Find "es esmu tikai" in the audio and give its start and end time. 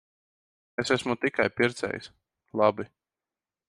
0.85-1.47